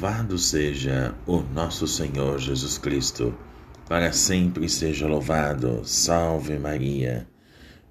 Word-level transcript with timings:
Louvado 0.00 0.38
seja 0.38 1.14
o 1.26 1.40
nosso 1.40 1.86
Senhor 1.86 2.38
Jesus 2.38 2.78
Cristo, 2.78 3.34
para 3.86 4.14
sempre 4.14 4.66
seja 4.66 5.06
louvado. 5.06 5.82
Salve 5.84 6.58
Maria. 6.58 7.28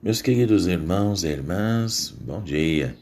Meus 0.02 0.20
queridos 0.20 0.66
irmãos 0.66 1.24
e 1.24 1.28
irmãs, 1.28 2.10
bom 2.20 2.42
dia. 2.42 2.98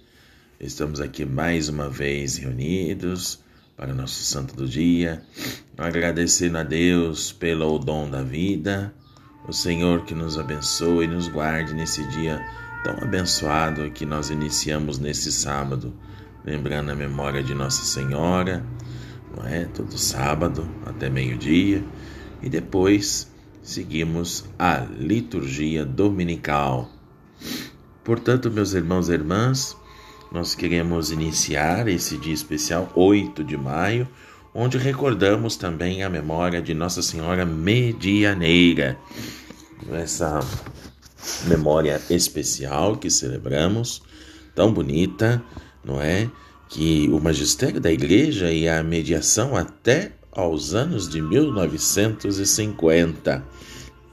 Estamos 0.60 1.00
aqui 1.00 1.24
mais 1.24 1.70
uma 1.70 1.90
vez 1.90 2.36
reunidos 2.36 3.40
para 3.78 3.94
o 3.94 3.96
nosso 3.96 4.26
santo 4.26 4.54
do 4.54 4.68
dia, 4.68 5.24
agradecendo 5.78 6.58
a 6.58 6.64
Deus 6.64 7.32
pelo 7.32 7.80
dom 7.80 8.10
da 8.10 8.22
vida, 8.22 8.94
o 9.48 9.54
Senhor 9.54 10.04
que 10.04 10.14
nos 10.14 10.38
abençoe 10.38 11.06
e 11.06 11.08
nos 11.08 11.30
guarde 11.30 11.74
nesse 11.74 12.06
dia 12.10 12.46
tão 12.84 12.98
abençoado 12.98 13.90
que 13.90 14.06
nós 14.06 14.30
iniciamos 14.30 15.00
nesse 15.00 15.32
sábado 15.32 15.94
lembrando 16.48 16.92
a 16.92 16.96
memória 16.96 17.44
de 17.44 17.54
Nossa 17.54 17.84
Senhora, 17.84 18.64
não 19.36 19.46
é? 19.46 19.66
Todo 19.66 19.98
sábado 19.98 20.66
até 20.86 21.10
meio-dia, 21.10 21.84
e 22.42 22.48
depois 22.48 23.30
seguimos 23.62 24.46
a 24.58 24.78
liturgia 24.98 25.84
dominical. 25.84 26.90
Portanto, 28.02 28.50
meus 28.50 28.74
irmãos 28.74 29.10
e 29.10 29.12
irmãs, 29.12 29.76
nós 30.32 30.56
queremos 30.56 31.12
iniciar 31.12 31.90
esse 31.90 32.18
dia 32.18 32.34
especial, 32.34 32.90
8 32.96 33.44
de 33.44 33.58
maio, 33.58 34.08
onde 34.54 34.78
recordamos 34.78 35.58
também 35.58 36.02
a 36.02 36.10
memória 36.10 36.62
de 36.62 36.74
Nossa 36.74 37.02
Senhora 37.02 37.46
Medianeira. 37.46 38.98
Essa 39.92 40.40
memória 41.46 42.02
especial 42.10 42.96
que 42.96 43.10
celebramos, 43.10 44.02
tão 44.56 44.72
bonita, 44.72 45.44
não 45.88 46.02
é? 46.02 46.30
Que 46.70 47.08
o 47.10 47.20
magistério 47.20 47.80
da 47.80 47.90
igreja 47.92 48.52
e 48.52 48.68
a 48.68 48.84
mediação 48.84 49.56
até 49.56 50.12
aos 50.32 50.76
anos 50.76 51.10
de 51.10 51.22
1950, 51.22 53.44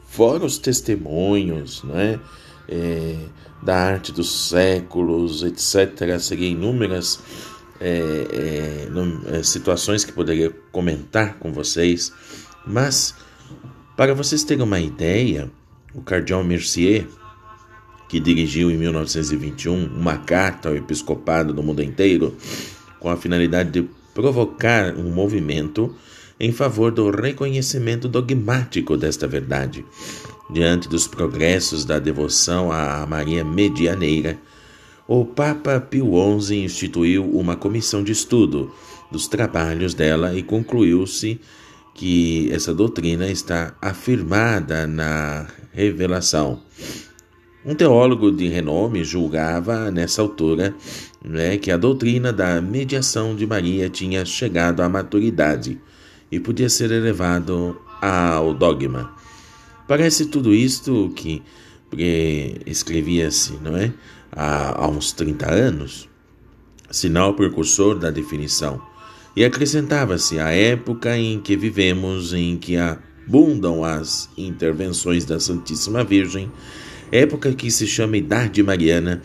fora 0.06 0.44
os 0.44 0.56
testemunhos, 0.56 1.82
não 1.82 1.98
é? 1.98 2.20
é 2.68 3.16
da 3.62 3.76
arte 3.76 4.12
dos 4.12 4.48
séculos, 4.48 5.42
etc. 5.42 6.18
Seriam 6.20 6.52
inúmeras 6.52 7.18
é, 7.80 8.86
é, 9.32 9.42
situações 9.42 10.04
que 10.04 10.12
poderia 10.12 10.50
comentar 10.70 11.38
com 11.38 11.52
vocês, 11.52 12.12
mas 12.66 13.14
para 13.96 14.14
vocês 14.14 14.44
terem 14.44 14.62
uma 14.62 14.80
ideia, 14.80 15.50
o 15.94 16.02
cardeal 16.02 16.44
Mercier 16.44 17.06
que 18.14 18.20
dirigiu 18.20 18.70
em 18.70 18.76
1921 18.76 19.86
uma 19.86 20.16
carta 20.16 20.68
ao 20.68 20.76
episcopado 20.76 21.52
do 21.52 21.64
mundo 21.64 21.82
inteiro 21.82 22.36
com 23.00 23.10
a 23.10 23.16
finalidade 23.16 23.72
de 23.72 23.88
provocar 24.14 24.94
um 24.94 25.10
movimento 25.10 25.92
em 26.38 26.52
favor 26.52 26.92
do 26.92 27.10
reconhecimento 27.10 28.06
dogmático 28.06 28.96
desta 28.96 29.26
verdade. 29.26 29.84
Diante 30.48 30.88
dos 30.88 31.08
progressos 31.08 31.84
da 31.84 31.98
devoção 31.98 32.70
a 32.70 33.04
Maria 33.04 33.42
Medianeira, 33.42 34.38
o 35.08 35.24
Papa 35.24 35.80
Pio 35.80 36.12
XI 36.40 36.62
instituiu 36.62 37.28
uma 37.28 37.56
comissão 37.56 38.04
de 38.04 38.12
estudo 38.12 38.72
dos 39.10 39.26
trabalhos 39.26 39.92
dela 39.92 40.38
e 40.38 40.42
concluiu-se 40.44 41.40
que 41.92 42.48
essa 42.52 42.72
doutrina 42.72 43.28
está 43.28 43.74
afirmada 43.82 44.86
na 44.86 45.48
revelação. 45.72 46.62
Um 47.66 47.74
teólogo 47.74 48.30
de 48.30 48.46
renome 48.46 49.02
julgava, 49.02 49.90
nessa 49.90 50.20
altura, 50.20 50.74
né, 51.24 51.56
que 51.56 51.70
a 51.70 51.78
doutrina 51.78 52.30
da 52.30 52.60
mediação 52.60 53.34
de 53.34 53.46
Maria 53.46 53.88
tinha 53.88 54.22
chegado 54.26 54.82
à 54.82 54.88
maturidade 54.88 55.80
e 56.30 56.38
podia 56.38 56.68
ser 56.68 56.90
elevado 56.90 57.80
ao 58.02 58.52
dogma. 58.52 59.14
Parece 59.88 60.26
tudo 60.26 60.52
isto 60.52 61.10
que 61.16 61.42
escrevia-se, 62.66 63.54
não 63.62 63.74
é? 63.78 63.94
Há, 64.30 64.84
há 64.84 64.88
uns 64.88 65.12
30 65.12 65.50
anos, 65.50 66.06
sinal 66.90 67.32
precursor 67.32 67.98
da 67.98 68.10
definição. 68.10 68.78
E 69.34 69.42
acrescentava-se 69.42 70.38
a 70.38 70.50
época 70.50 71.16
em 71.16 71.40
que 71.40 71.56
vivemos, 71.56 72.34
em 72.34 72.58
que 72.58 72.76
abundam 72.76 73.82
as 73.82 74.28
intervenções 74.36 75.24
da 75.24 75.40
Santíssima 75.40 76.04
Virgem 76.04 76.52
época 77.14 77.52
que 77.54 77.70
se 77.70 77.86
chama 77.86 78.16
Idade 78.16 78.60
Mariana, 78.60 79.22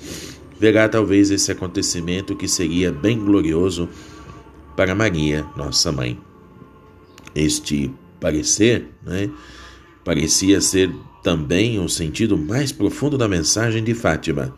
verá 0.60 0.88
talvez 0.88 1.32
esse 1.32 1.52
acontecimento 1.52 2.36
que 2.36 2.48
seria 2.48 2.92
bem 2.92 3.18
glorioso 3.18 3.90
para 4.78 4.94
Maria, 4.94 5.44
nossa 5.58 5.92
mãe. 5.92 6.20
Este 7.34 7.92
parecer 8.20 8.86
né, 9.04 9.32
parecia 10.06 10.62
ser 10.62 10.92
também 11.24 11.80
o 11.80 11.90
sentido 11.90 12.38
mais 12.38 12.72
profundo 12.72 13.18
da 13.18 13.28
mensagem 13.28 13.84
de 13.84 13.96
Fátima, 13.96 14.54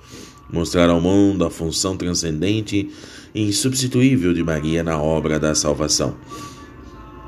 mostrar 0.52 0.90
ao 0.90 1.00
mundo 1.00 1.46
a 1.46 1.50
função 1.50 1.96
transcendente 1.96 2.90
e 3.34 3.44
insubstituível 3.44 4.34
de 4.34 4.44
Maria 4.44 4.84
na 4.84 5.02
obra 5.02 5.40
da 5.40 5.56
salvação. 5.56 6.18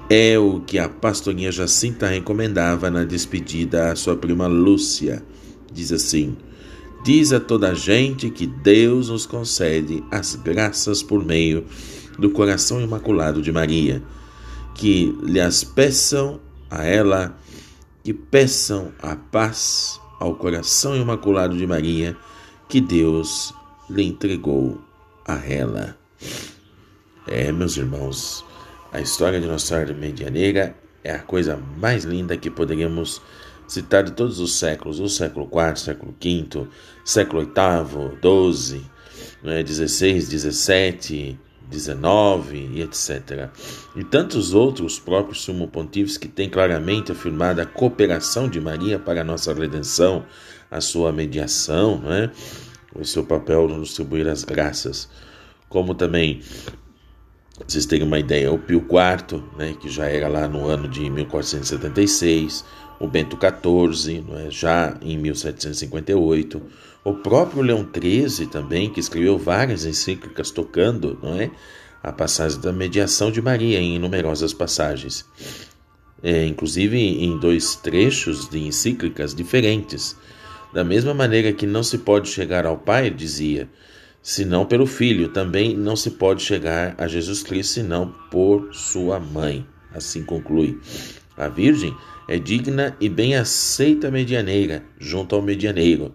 É 0.09 0.37
o 0.37 0.59
que 0.59 0.77
a 0.77 0.89
pastorinha 0.89 1.49
Jacinta 1.49 2.07
recomendava 2.07 2.91
na 2.91 3.05
despedida 3.05 3.89
à 3.89 3.95
sua 3.95 4.17
prima 4.17 4.47
Lúcia 4.47 5.23
diz 5.73 5.91
assim: 5.91 6.37
Diz 7.03 7.33
a 7.33 7.39
toda 7.39 7.71
a 7.71 7.73
gente 7.73 8.29
que 8.29 8.47
Deus 8.47 9.09
nos 9.09 9.25
concede 9.25 10.03
as 10.09 10.35
graças 10.35 11.03
por 11.03 11.23
meio 11.25 11.65
do 12.17 12.29
coração 12.29 12.79
imaculado 12.79 13.41
de 13.41 13.51
Maria, 13.51 14.01
que 14.75 15.13
lhes 15.21 15.63
peçam 15.63 16.39
a 16.69 16.85
ela, 16.85 17.37
que 18.03 18.13
peçam 18.13 18.93
a 19.01 19.15
paz 19.15 19.99
ao 20.19 20.35
coração 20.35 20.95
imaculado 20.95 21.57
de 21.57 21.67
Maria, 21.67 22.15
que 22.69 22.79
Deus 22.79 23.53
lhe 23.89 24.03
entregou 24.03 24.79
a 25.27 25.35
ela. 25.45 25.97
É, 27.27 27.51
meus 27.51 27.75
irmãos, 27.75 28.45
a 28.91 29.01
história 29.01 29.41
de 29.41 29.47
Nossa 29.47 29.67
Senhora 29.67 29.93
Medianeira 29.93 30.75
é 31.03 31.11
a 31.11 31.19
coisa 31.19 31.59
mais 31.77 32.05
linda 32.05 32.37
que 32.37 32.49
poderíamos 32.49 33.21
citar 33.73 34.03
de 34.03 34.11
todos 34.11 34.39
os 34.39 34.55
séculos, 34.55 34.99
o 34.99 35.09
século 35.09 35.49
IV, 35.51 35.79
século 35.79 36.15
V, 36.21 36.67
século 37.03 37.41
VIII, 37.41 38.53
XII, 38.53 38.85
né, 39.41 39.65
XVI, 39.65 40.21
XVII, 40.21 41.39
XIX 41.71 42.71
e 42.71 42.81
etc. 42.81 43.49
E 43.95 44.03
tantos 44.03 44.53
outros 44.53 44.99
próprios 44.99 45.41
sumo 45.41 45.67
pontífices 45.67 46.19
que 46.19 46.27
têm 46.27 46.47
claramente 46.47 47.11
afirmado 47.11 47.61
a 47.61 47.65
cooperação 47.65 48.47
de 48.47 48.61
Maria 48.61 48.99
para 48.99 49.21
a 49.21 49.23
nossa 49.23 49.51
redenção, 49.51 50.23
a 50.69 50.79
sua 50.79 51.11
mediação, 51.11 51.97
né, 51.97 52.29
o 52.93 53.03
seu 53.03 53.25
papel 53.25 53.67
no 53.67 53.81
distribuir 53.81 54.27
as 54.27 54.43
graças, 54.43 55.09
como 55.67 55.95
também 55.95 56.43
vocês 57.67 57.85
terem 57.87 58.05
uma 58.05 58.19
ideia, 58.19 58.51
o 58.51 58.59
Pio 58.59 58.79
IV, 58.79 59.43
né, 59.57 59.75
que 59.79 59.89
já 59.89 60.05
era 60.05 60.27
lá 60.27 60.47
no 60.47 60.67
ano 60.67 60.87
de 60.87 61.09
1476, 61.09 62.65
o 62.99 63.07
Bento 63.07 63.37
XIV, 63.37 64.23
é? 64.45 64.49
já 64.49 64.97
em 65.01 65.17
1758, 65.17 66.61
o 67.03 67.13
próprio 67.13 67.61
Leão 67.61 67.85
XIII 67.85 68.47
também, 68.47 68.89
que 68.89 68.99
escreveu 68.99 69.37
várias 69.37 69.85
encíclicas 69.85 70.51
tocando 70.51 71.19
não 71.21 71.33
é? 71.39 71.51
a 72.01 72.11
passagem 72.11 72.59
da 72.59 72.71
mediação 72.71 73.31
de 73.31 73.41
Maria 73.41 73.79
em 73.79 73.99
numerosas 73.99 74.53
passagens, 74.53 75.25
é, 76.21 76.45
inclusive 76.45 76.97
em 76.97 77.37
dois 77.37 77.75
trechos 77.75 78.49
de 78.49 78.59
encíclicas 78.59 79.33
diferentes. 79.33 80.15
Da 80.73 80.83
mesma 80.83 81.13
maneira 81.13 81.53
que 81.53 81.67
não 81.67 81.83
se 81.83 81.99
pode 81.99 82.29
chegar 82.29 82.65
ao 82.65 82.77
Pai, 82.77 83.09
dizia, 83.09 83.69
senão 84.21 84.65
pelo 84.65 84.87
Filho, 84.87 85.29
também 85.29 85.75
não 85.75 85.95
se 85.95 86.11
pode 86.11 86.41
chegar 86.41 86.95
a 86.97 87.07
Jesus 87.07 87.43
Cristo 87.43 87.73
senão 87.73 88.13
por 88.31 88.73
sua 88.73 89.19
mãe. 89.19 89.65
Assim 89.93 90.23
conclui. 90.23 90.79
A 91.45 91.49
Virgem 91.49 91.95
é 92.27 92.37
digna 92.37 92.95
e 92.99 93.09
bem 93.09 93.35
aceita 93.35 94.09
medianeira, 94.09 94.83
junto 94.99 95.35
ao 95.35 95.41
medianeiro. 95.41 96.13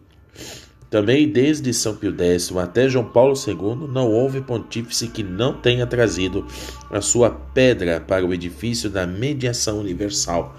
Também 0.90 1.28
desde 1.28 1.74
São 1.74 1.94
Pio 1.94 2.14
X 2.18 2.50
até 2.56 2.88
João 2.88 3.04
Paulo 3.04 3.34
II 3.36 3.88
não 3.92 4.10
houve 4.10 4.40
pontífice 4.40 5.08
que 5.08 5.22
não 5.22 5.52
tenha 5.52 5.86
trazido 5.86 6.46
a 6.90 7.00
sua 7.02 7.30
pedra 7.30 8.00
para 8.00 8.24
o 8.24 8.32
edifício 8.32 8.88
da 8.88 9.06
mediação 9.06 9.80
universal 9.80 10.56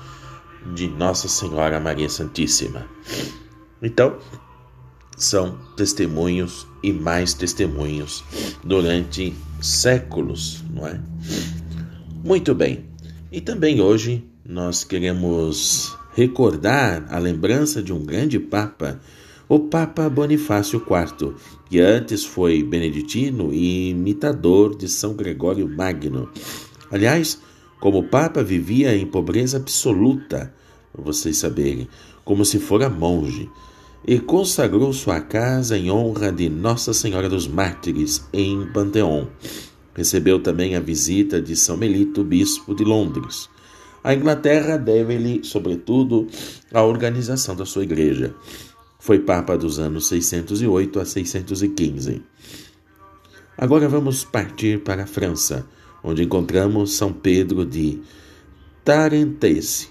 de 0.76 0.88
Nossa 0.88 1.28
Senhora 1.28 1.80
Maria 1.80 2.10
Santíssima. 2.10 2.86
Então, 3.82 4.18
são 5.18 5.58
testemunhos 5.76 6.68
e 6.84 6.94
mais 6.94 7.34
testemunhos 7.34 8.24
durante 8.64 9.34
séculos, 9.62 10.64
não 10.70 10.88
é? 10.88 11.00
Muito 12.24 12.54
bem. 12.54 12.86
E 13.32 13.42
também 13.42 13.82
hoje 13.82 14.29
nós 14.50 14.84
queremos 14.84 15.96
recordar 16.16 17.06
a 17.14 17.20
lembrança 17.20 17.84
de 17.84 17.94
um 17.94 18.04
grande 18.04 18.40
Papa, 18.40 19.00
o 19.48 19.60
Papa 19.60 20.10
Bonifácio 20.10 20.82
IV, 20.82 21.36
que 21.70 21.80
antes 21.80 22.26
foi 22.26 22.64
beneditino 22.64 23.54
e 23.54 23.92
imitador 23.92 24.76
de 24.76 24.90
São 24.90 25.14
Gregório 25.14 25.70
Magno. 25.70 26.28
Aliás, 26.90 27.40
como 27.80 28.08
Papa 28.08 28.42
vivia 28.42 28.96
em 28.96 29.06
pobreza 29.06 29.58
absoluta, 29.58 30.52
vocês 30.98 31.38
saberem, 31.38 31.88
como 32.26 32.44
se 32.44 32.58
fora 32.58 32.90
monge, 32.90 33.48
e 34.04 34.18
consagrou 34.18 34.92
sua 34.94 35.22
casa 35.22 35.78
em 35.78 35.92
honra 35.92 36.32
de 36.32 36.50
Nossa 36.50 36.92
Senhora 36.92 37.30
dos 37.30 37.48
Mártires 37.48 38.28
em 38.34 38.66
Panteão. 38.74 39.28
Recebeu 39.94 40.42
também 40.42 40.76
a 40.76 40.80
visita 40.80 41.40
de 41.40 41.56
São 41.56 41.78
Melito, 41.78 42.24
bispo 42.24 42.74
de 42.74 42.84
Londres. 42.84 43.48
A 44.04 44.14
Inglaterra 44.14 44.78
deve-lhe, 44.78 45.44
sobretudo, 45.44 46.28
a 46.74 46.84
organização 46.84 47.56
da 47.56 47.66
sua 47.66 47.84
igreja. 47.84 48.34
Foi 49.00 49.20
Papa 49.20 49.58
dos 49.58 49.80
anos 49.80 50.08
608 50.08 51.00
a 51.00 51.06
615. 51.06 52.22
Agora 53.58 53.90
vamos 53.90 54.24
partir 54.24 54.80
para 54.80 55.04
a 55.04 55.08
França, 55.08 55.66
onde 56.04 56.24
encontramos 56.24 56.94
São 56.94 57.12
Pedro 57.12 57.66
de 57.66 58.00
Tarentese. 58.86 59.90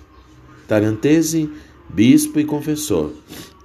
Tarentese, 0.66 1.50
bispo 1.88 2.40
e 2.40 2.44
confessor. 2.44 3.12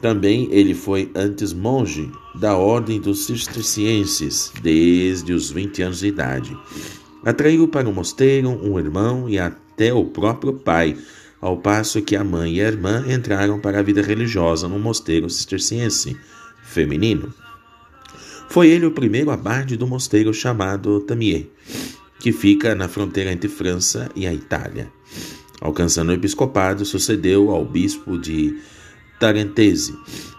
Também 0.01 0.49
ele 0.51 0.73
foi 0.73 1.09
antes 1.15 1.53
monge 1.53 2.11
da 2.35 2.57
ordem 2.57 2.99
dos 2.99 3.25
cistercienses 3.25 4.51
desde 4.61 5.31
os 5.31 5.49
20 5.49 5.81
anos 5.81 5.99
de 5.99 6.07
idade. 6.07 6.57
Atraiu 7.25 7.67
para 7.67 7.87
o 7.87 7.93
mosteiro 7.93 8.49
um 8.49 8.77
irmão 8.77 9.29
e 9.29 9.39
até 9.39 9.93
o 9.93 10.05
próprio 10.05 10.53
pai, 10.53 10.97
ao 11.39 11.57
passo 11.57 12.01
que 12.01 12.15
a 12.15 12.23
mãe 12.23 12.55
e 12.55 12.61
a 12.61 12.67
irmã 12.67 13.05
entraram 13.07 13.59
para 13.59 13.79
a 13.79 13.83
vida 13.83 14.01
religiosa 14.01 14.67
no 14.67 14.79
mosteiro 14.79 15.29
cisterciense 15.29 16.17
feminino. 16.63 17.33
Foi 18.49 18.69
ele 18.69 18.85
o 18.85 18.91
primeiro 18.91 19.31
abade 19.31 19.75
do 19.75 19.87
mosteiro 19.87 20.33
chamado 20.33 20.99
Tamier, 21.01 21.47
que 22.19 22.31
fica 22.31 22.75
na 22.75 22.87
fronteira 22.87 23.31
entre 23.31 23.49
França 23.49 24.09
e 24.15 24.27
a 24.27 24.33
Itália. 24.33 24.91
Alcançando 25.59 26.09
o 26.09 26.13
episcopado, 26.13 26.85
sucedeu 26.85 27.49
ao 27.51 27.63
bispo 27.65 28.17
de 28.17 28.57
Tarentese, 29.19 29.97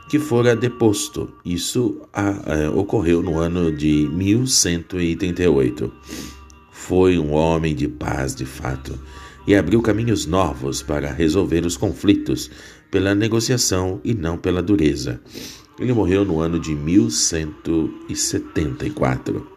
que 0.08 0.18
fora 0.18 0.54
deposto. 0.54 1.32
Isso 1.44 2.02
a, 2.12 2.28
a, 2.28 2.70
ocorreu 2.70 3.22
no 3.22 3.38
ano 3.38 3.72
de 3.72 4.08
1138. 4.12 5.90
Foi 6.86 7.18
um 7.18 7.32
homem 7.32 7.74
de 7.74 7.88
paz 7.88 8.34
de 8.34 8.44
fato 8.44 9.00
e 9.46 9.54
abriu 9.54 9.80
caminhos 9.80 10.26
novos 10.26 10.82
para 10.82 11.10
resolver 11.10 11.64
os 11.64 11.78
conflitos 11.78 12.50
pela 12.90 13.14
negociação 13.14 14.02
e 14.04 14.12
não 14.12 14.36
pela 14.36 14.62
dureza. 14.62 15.18
Ele 15.78 15.94
morreu 15.94 16.26
no 16.26 16.40
ano 16.40 16.60
de 16.60 16.74
1174. 16.74 19.48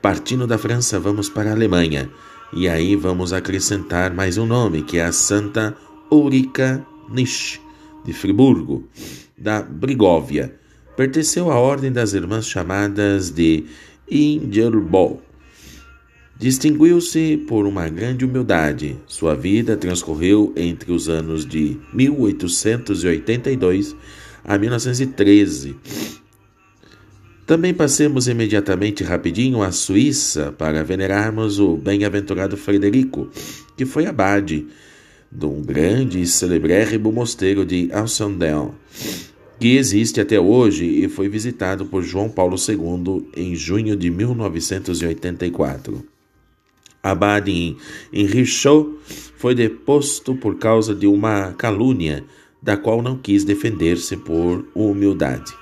Partindo 0.00 0.46
da 0.46 0.56
França, 0.56 0.98
vamos 0.98 1.28
para 1.28 1.50
a 1.50 1.52
Alemanha. 1.52 2.10
E 2.54 2.70
aí 2.70 2.96
vamos 2.96 3.34
acrescentar 3.34 4.14
mais 4.14 4.38
um 4.38 4.46
nome, 4.46 4.80
que 4.80 4.96
é 4.96 5.04
a 5.04 5.12
Santa 5.12 5.76
Ulrica 6.10 6.86
Nisch, 7.10 7.60
de 8.02 8.14
Friburgo, 8.14 8.88
da 9.36 9.60
Brigovia. 9.60 10.58
Pertenceu 10.96 11.52
à 11.52 11.56
ordem 11.56 11.92
das 11.92 12.14
irmãs 12.14 12.48
chamadas 12.48 13.30
de 13.30 13.66
Ingerbol. 14.10 15.25
Distinguiu-se 16.38 17.38
por 17.48 17.66
uma 17.66 17.88
grande 17.88 18.26
humildade. 18.26 18.98
Sua 19.06 19.34
vida 19.34 19.74
transcorreu 19.74 20.52
entre 20.54 20.92
os 20.92 21.08
anos 21.08 21.46
de 21.46 21.78
1882 21.94 23.96
a 24.44 24.58
1913. 24.58 25.76
Também 27.46 27.72
passemos 27.72 28.28
imediatamente 28.28 29.02
rapidinho 29.02 29.62
à 29.62 29.72
Suíça 29.72 30.52
para 30.52 30.84
venerarmos 30.84 31.58
o 31.58 31.74
bem-aventurado 31.74 32.54
Frederico, 32.54 33.30
que 33.74 33.86
foi 33.86 34.04
abade 34.04 34.66
de 35.32 35.46
um 35.46 35.62
grande 35.62 36.20
e 36.20 36.26
celebrérrimo 36.26 37.10
mosteiro 37.10 37.64
de 37.64 37.88
Alcindel, 37.92 38.74
que 39.58 39.76
existe 39.76 40.20
até 40.20 40.38
hoje 40.38 40.84
e 40.84 41.08
foi 41.08 41.30
visitado 41.30 41.86
por 41.86 42.02
João 42.02 42.28
Paulo 42.28 42.58
II 42.58 43.26
em 43.34 43.54
junho 43.54 43.96
de 43.96 44.10
1984. 44.10 46.15
Abade 47.10 47.52
em, 47.52 47.76
foi 49.36 49.54
deposto 49.54 50.34
por 50.34 50.58
causa 50.58 50.94
de 50.94 51.06
uma 51.06 51.52
calúnia, 51.52 52.24
da 52.62 52.76
qual 52.76 53.02
não 53.02 53.16
quis 53.16 53.44
defender-se 53.44 54.16
por 54.16 54.66
humildade. 54.74 55.52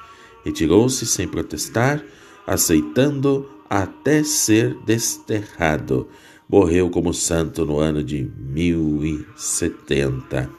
Retirou-se 0.45 1.05
sem 1.07 1.27
protestar, 1.27 2.03
aceitando 2.47 3.49
até 3.69 4.23
ser 4.23 4.77
desterrado 4.85 6.09
morreu 6.49 6.89
como 6.91 7.13
santo 7.13 7.67
no 7.67 7.79
ano 7.79 8.03
de 8.03 8.29
1070. 8.39 10.51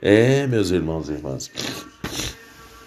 É, 0.00 0.46
meus 0.46 0.70
irmãos 0.70 1.08
e 1.08 1.12
irmãs, 1.12 1.50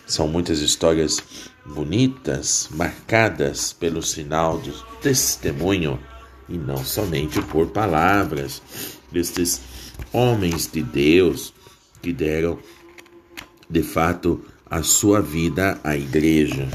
são 0.05 0.27
muitas 0.27 0.59
histórias 0.59 1.21
bonitas, 1.65 2.69
marcadas 2.71 3.73
pelo 3.73 4.01
sinal 4.01 4.57
de 4.59 4.73
testemunho 5.01 5.99
e 6.51 6.57
não 6.57 6.83
somente 6.83 7.41
por 7.43 7.67
palavras 7.67 8.61
destes 9.11 9.61
homens 10.11 10.69
de 10.71 10.81
Deus 10.81 11.53
que 12.01 12.11
deram 12.11 12.59
de 13.69 13.81
fato 13.81 14.43
a 14.69 14.83
sua 14.83 15.21
vida 15.21 15.79
à 15.83 15.95
igreja. 15.95 16.67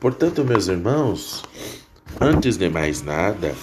Portanto, 0.00 0.44
meus 0.44 0.66
irmãos, 0.68 1.44
antes 2.20 2.56
de 2.56 2.68
mais 2.68 3.02
nada, 3.02 3.54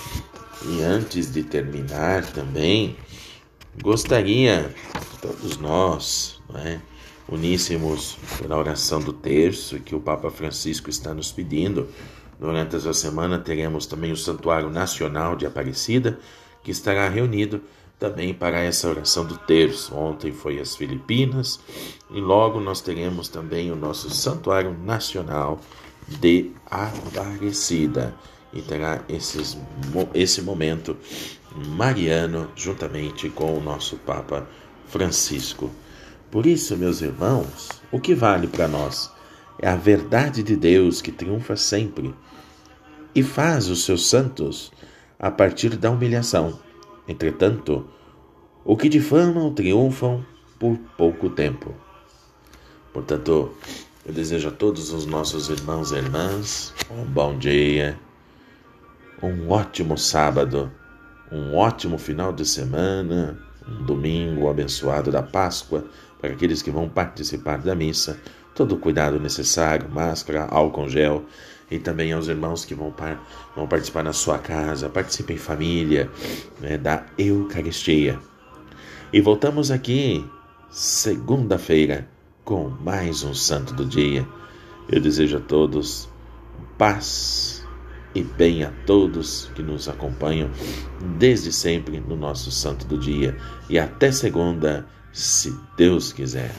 e 0.65 0.81
antes 0.81 1.31
de 1.31 1.43
terminar 1.43 2.25
também, 2.31 2.95
gostaria 3.81 4.73
todos 5.21 5.57
nós, 5.57 6.41
é, 6.55 6.79
uníssemos 7.27 8.17
pela 8.39 8.57
oração 8.57 8.99
do 8.99 9.13
terço 9.13 9.79
que 9.79 9.95
o 9.95 9.99
Papa 9.99 10.29
Francisco 10.29 10.89
está 10.89 11.13
nos 11.13 11.31
pedindo. 11.31 11.87
Durante 12.39 12.75
essa 12.75 12.93
semana 12.93 13.39
teremos 13.39 13.85
também 13.85 14.11
o 14.11 14.17
Santuário 14.17 14.69
Nacional 14.69 15.35
de 15.35 15.45
Aparecida, 15.45 16.19
que 16.63 16.69
estará 16.69 17.09
reunido 17.09 17.61
também 17.99 18.33
para 18.33 18.59
essa 18.59 18.87
oração 18.87 19.25
do 19.25 19.37
terço. 19.37 19.95
Ontem 19.95 20.31
foi 20.31 20.59
as 20.59 20.75
Filipinas 20.75 21.59
e 22.11 22.19
logo 22.19 22.59
nós 22.59 22.79
teremos 22.79 23.27
também 23.27 23.71
o 23.71 23.75
nosso 23.75 24.09
Santuário 24.09 24.77
Nacional 24.83 25.59
de 26.07 26.51
Aparecida 26.69 28.13
e 28.53 28.61
terá 28.61 29.01
esses, 29.09 29.57
esse 30.13 30.41
momento 30.41 30.95
mariano 31.55 32.49
juntamente 32.55 33.29
com 33.29 33.57
o 33.57 33.61
nosso 33.61 33.97
Papa 33.97 34.47
Francisco. 34.87 35.71
Por 36.29 36.45
isso, 36.45 36.77
meus 36.77 37.01
irmãos, 37.01 37.69
o 37.91 37.99
que 37.99 38.13
vale 38.13 38.47
para 38.47 38.67
nós 38.67 39.11
é 39.59 39.67
a 39.67 39.75
verdade 39.75 40.43
de 40.43 40.55
Deus 40.55 41.01
que 41.01 41.11
triunfa 41.11 41.55
sempre 41.55 42.13
e 43.17 43.23
faz 43.23 43.67
os 43.67 43.83
seus 43.83 44.07
santos 44.07 44.71
a 45.17 45.31
partir 45.31 45.75
da 45.75 45.89
humilhação. 45.89 46.59
Entretanto, 47.07 47.87
o 48.63 48.77
que 48.77 48.87
difamam 48.87 49.51
triunfam 49.53 50.23
por 50.59 50.77
pouco 50.95 51.27
tempo. 51.31 51.73
Portanto, 52.93 53.51
eu 54.05 54.13
desejo 54.13 54.49
a 54.49 54.51
todos 54.51 54.93
os 54.93 55.07
nossos 55.07 55.49
irmãos 55.49 55.91
e 55.91 55.95
irmãs 55.95 56.73
um 56.91 57.03
bom 57.05 57.35
dia 57.35 57.97
um 59.23 59.49
ótimo 59.49 59.97
sábado, 59.97 60.71
um 61.31 61.55
ótimo 61.55 61.97
final 61.97 62.31
de 62.31 62.45
semana, 62.45 63.39
um 63.67 63.83
domingo 63.83 64.47
abençoado 64.47 65.11
da 65.11 65.23
Páscoa 65.23 65.85
para 66.21 66.33
aqueles 66.33 66.61
que 66.61 66.69
vão 66.69 66.87
participar 66.87 67.57
da 67.57 67.73
missa. 67.73 68.19
Todo 68.53 68.75
o 68.75 68.77
cuidado 68.77 69.19
necessário, 69.19 69.89
máscara, 69.89 70.45
álcool 70.45 70.87
gel 70.87 71.25
e 71.69 71.79
também 71.79 72.11
aos 72.13 72.27
irmãos 72.27 72.65
que 72.65 72.73
vão, 72.73 72.91
par 72.91 73.21
vão 73.55 73.67
participar 73.67 74.03
na 74.03 74.13
sua 74.13 74.39
casa, 74.39 74.89
participem 74.89 75.35
em 75.35 75.39
família 75.39 76.09
né, 76.59 76.77
da 76.77 77.05
Eucaristia. 77.17 78.19
E 79.11 79.21
voltamos 79.21 79.71
aqui 79.71 80.25
segunda-feira 80.69 82.07
com 82.43 82.69
mais 82.69 83.23
um 83.23 83.33
Santo 83.33 83.73
do 83.73 83.85
Dia. 83.85 84.27
Eu 84.89 85.01
desejo 85.01 85.37
a 85.37 85.41
todos 85.41 86.09
paz 86.77 87.65
e 88.15 88.23
bem 88.23 88.63
a 88.63 88.71
todos 88.85 89.49
que 89.53 89.61
nos 89.61 89.89
acompanham 89.89 90.49
desde 91.17 91.51
sempre 91.51 91.99
no 91.99 92.15
nosso 92.15 92.51
Santo 92.51 92.85
do 92.85 92.97
Dia. 92.97 93.37
E 93.69 93.77
até 93.77 94.11
segunda, 94.11 94.87
se 95.11 95.53
Deus 95.75 96.13
quiser. 96.13 96.55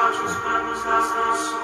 traçados 0.00 0.20
os 0.20 0.36
planos 0.38 0.82
das 0.82 1.14
nações 1.14 1.60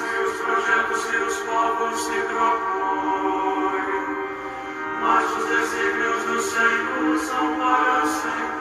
e 0.00 0.18
os 0.22 0.36
projetos 0.42 1.04
que 1.06 1.16
os 1.16 1.36
povos 1.38 2.00
se 2.00 2.20
propõem. 2.20 3.82
Mas 5.02 5.36
os 5.36 5.44
desígnios 5.44 6.22
do 6.24 6.40
Senhor 6.40 7.18
são 7.18 7.56
para 7.56 8.06
sempre. 8.06 8.53